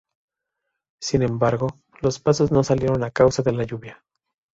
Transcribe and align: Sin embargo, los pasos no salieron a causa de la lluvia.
Sin 0.99 1.21
embargo, 1.21 1.67
los 2.01 2.19
pasos 2.19 2.51
no 2.51 2.63
salieron 2.63 3.03
a 3.03 3.11
causa 3.11 3.43
de 3.43 3.51
la 3.51 3.65
lluvia. 3.65 4.03